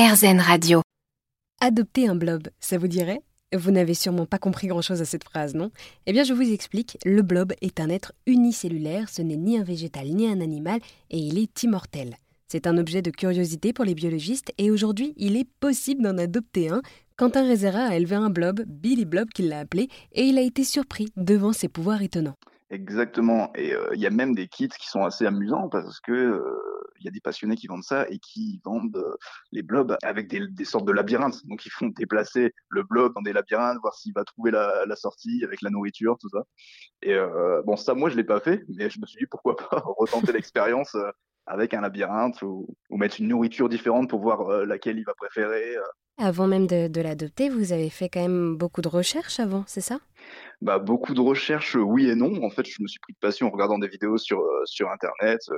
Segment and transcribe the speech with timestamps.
[0.00, 0.80] RZN Radio.
[1.60, 3.20] Adopter un blob, ça vous dirait?
[3.54, 5.70] Vous n'avez sûrement pas compris grand-chose à cette phrase, non?
[6.06, 6.96] Eh bien, je vous explique.
[7.04, 11.18] Le blob est un être unicellulaire, ce n'est ni un végétal ni un animal, et
[11.18, 12.16] il est immortel.
[12.48, 16.70] C'est un objet de curiosité pour les biologistes, et aujourd'hui, il est possible d'en adopter
[16.70, 16.80] un.
[17.18, 20.64] Quentin Rezera a élevé un blob, Billy Blob qu'il l'a appelé, et il a été
[20.64, 22.38] surpris devant ses pouvoirs étonnants.
[22.70, 23.50] Exactement.
[23.54, 26.69] Et euh, il y a même des kits qui sont assez amusants parce que euh,
[27.00, 29.16] il y a des passionnés qui vendent ça et qui vendent euh,
[29.52, 31.46] les blobs avec des, des, sortes de labyrinthes.
[31.46, 34.96] Donc ils font déplacer le blob dans des labyrinthes, voir s'il va trouver la, la,
[34.96, 36.44] sortie avec la nourriture, tout ça.
[37.02, 37.16] Et
[37.64, 40.32] bon, ça, moi, je l'ai pas fait, mais je me suis dit pourquoi pas retenter
[40.32, 40.94] l'expérience
[41.46, 45.76] avec un labyrinthe ou, ou, mettre une nourriture différente pour voir laquelle il va préférer.
[46.22, 49.80] Avant même de, de l'adopter, vous avez fait quand même beaucoup de recherches avant, c'est
[49.80, 50.00] ça?
[50.60, 52.44] Bah, beaucoup de recherches, oui et non.
[52.44, 54.90] En fait, je me suis pris de passion en regardant des vidéos sur euh, sur
[54.90, 55.56] internet euh,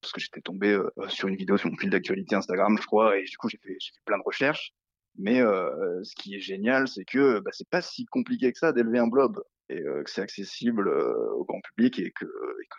[0.00, 3.18] parce que j'étais tombé euh, sur une vidéo sur mon fil d'actualité Instagram, je crois,
[3.18, 4.72] et du coup j'ai fait plein de recherches.
[5.18, 9.00] Mais ce qui est génial, c'est que bah, c'est pas si compliqué que ça d'élever
[9.00, 12.24] un blob et que c'est accessible au grand public et que,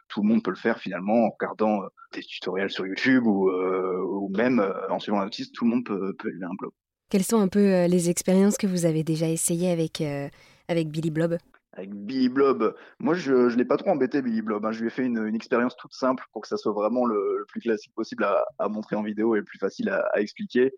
[0.08, 1.82] tout le monde peut le faire finalement en regardant
[2.14, 6.30] des tutoriels sur YouTube ou, même en suivant un autiste, tout le monde peut, peut
[6.30, 6.72] élever un blob.
[7.10, 10.02] Quelles sont un peu les expériences que vous avez déjà essayées avec
[10.70, 11.38] avec Billy Blob?
[11.74, 14.66] Avec Billy Blob, moi je ne l'ai pas trop embêté Billy Blob.
[14.66, 14.72] Hein.
[14.72, 17.46] Je lui ai fait une, une, expérience toute simple pour que ça soit vraiment le,
[17.48, 20.74] plus classique possible à, à, montrer en vidéo et le plus facile à, à, expliquer.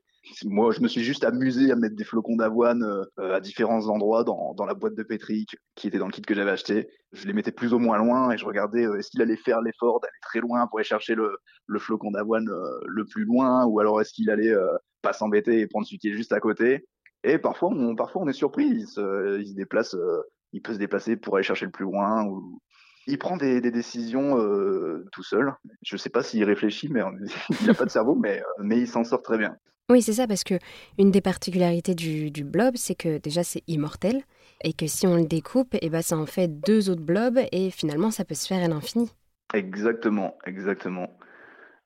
[0.46, 4.24] Moi je me suis juste amusé à mettre des flocons d'avoine euh, à différents endroits
[4.24, 6.88] dans, dans, la boîte de pétri qui était dans le kit que j'avais acheté.
[7.12, 9.62] Je les mettais plus ou moins loin et je regardais euh, est-ce qu'il allait faire
[9.62, 13.66] l'effort d'aller très loin pour aller chercher le, le flocon d'avoine euh, le plus loin
[13.66, 16.40] ou alors est-ce qu'il allait euh, pas s'embêter et prendre celui qui est juste à
[16.40, 16.88] côté.
[17.24, 18.66] Et parfois, on, parfois, on est surpris.
[18.66, 20.22] Il se, il se déplace, euh,
[20.54, 22.24] il peut se déplacer pour aller chercher le plus loin.
[22.26, 22.62] Ou...
[23.08, 25.54] Il prend des, des décisions euh, tout seul.
[25.84, 27.02] Je ne sais pas s'il réfléchit, mais
[27.62, 29.58] il n'a pas de cerveau, mais, euh, mais il s'en sort très bien.
[29.90, 30.56] Oui, c'est ça, parce que
[30.98, 34.24] une des particularités du, du blob, c'est que déjà c'est immortel,
[34.64, 37.40] et que si on le découpe, et eh ben, ça en fait deux autres blobs,
[37.52, 39.12] et finalement ça peut se faire à l'infini.
[39.54, 41.10] Exactement, exactement.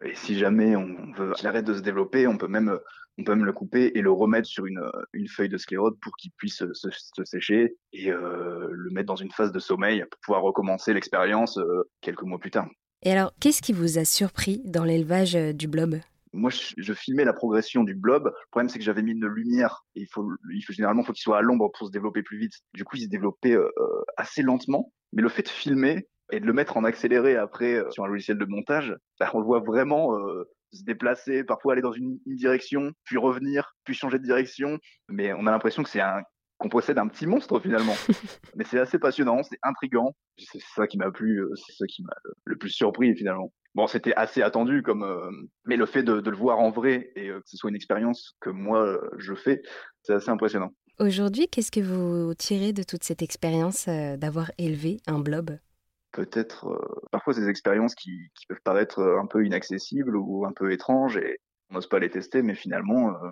[0.06, 2.78] Et si jamais on veut qu'il arrête de se développer, on peut même
[3.18, 4.82] on peut même le couper et le remettre sur une,
[5.14, 9.16] une feuille de sclérode pour qu'il puisse se, se, sécher et euh, le mettre dans
[9.16, 12.70] une phase de sommeil pour pouvoir recommencer l'expérience euh, quelques mois plus tard.
[13.04, 16.00] Et alors, qu'est-ce qui vous a surpris dans l'élevage euh, du blob?
[16.34, 18.26] Moi, je, je, filmais la progression du blob.
[18.26, 19.86] Le problème, c'est que j'avais mis une lumière.
[19.96, 22.38] Et il faut, il faut généralement, faut qu'il soit à l'ombre pour se développer plus
[22.38, 22.54] vite.
[22.74, 23.70] Du coup, il se développait euh,
[24.18, 24.92] assez lentement.
[25.14, 28.08] Mais le fait de filmer et de le mettre en accéléré après euh, sur un
[28.08, 32.20] logiciel de montage, bah, on le voit vraiment euh, se déplacer, parfois aller dans une,
[32.26, 34.80] une, direction, puis revenir, puis changer de direction.
[35.10, 36.22] Mais on a l'impression que c'est un
[36.58, 37.96] qu'on possède un petit monstre finalement.
[38.56, 40.16] Mais c'est assez passionnant, c'est intrigant.
[40.38, 42.14] C'est ça qui m'a plu, euh, c'est ça qui m'a
[42.46, 43.52] le plus surpris finalement.
[43.76, 45.30] Bon, c'était assez attendu comme, euh,
[45.66, 47.76] mais le fait de, de, le voir en vrai et euh, que ce soit une
[47.76, 49.62] expérience que moi je fais,
[50.02, 50.74] c'est assez impressionnant.
[51.00, 55.52] Aujourd'hui, qu'est-ce que vous tirez de toute cette expérience d'avoir élevé un blob?
[56.12, 60.72] Peut-être euh, parfois ces expériences qui, qui, peuvent paraître un peu inaccessibles ou un peu
[60.72, 63.30] étranges et on n'ose pas les tester, mais finalement, euh,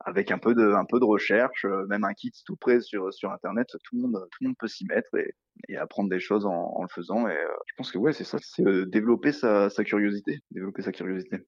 [0.00, 3.12] avec un peu de, un peu de recherche, euh, même un kit tout prêt sur,
[3.12, 5.34] sur Internet, tout le monde, tout le monde peut s'y mettre et,
[5.68, 7.26] et, apprendre des choses en, en le faisant.
[7.28, 10.92] Et euh, je pense que ouais, c'est ça, c'est développer sa, sa curiosité, développer sa
[10.92, 11.38] curiosité.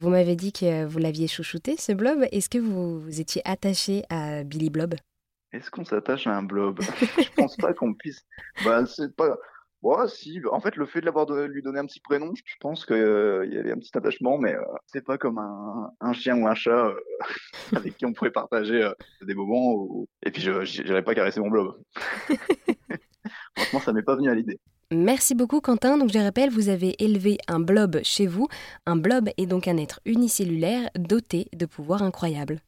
[0.00, 2.26] Vous m'avez dit que vous l'aviez chouchouté, ce blob.
[2.32, 4.94] Est-ce que vous, vous étiez attaché à Billy Blob?
[5.52, 6.80] Est-ce qu'on s'attache à un blob?
[6.82, 8.26] Je pense pas qu'on puisse.
[8.64, 9.38] Bah, c'est pas.
[9.84, 10.40] Ouais, si.
[10.50, 13.44] En fait, le fait de l'avoir lui donné un petit prénom, je pense qu'il euh,
[13.44, 16.54] y avait un petit attachement, mais euh, c'est pas comme un, un, chien ou un
[16.54, 16.94] chat euh,
[17.76, 19.74] avec qui on pourrait partager euh, des moments.
[19.74, 20.08] Ou...
[20.24, 21.76] Et puis, je pas caresser mon blob.
[23.56, 24.58] Franchement, ça m'est pas venu à l'idée.
[24.90, 25.98] Merci beaucoup Quentin.
[25.98, 28.48] Donc je rappelle, vous avez élevé un blob chez vous.
[28.86, 32.60] Un blob est donc un être unicellulaire doté de pouvoirs incroyables.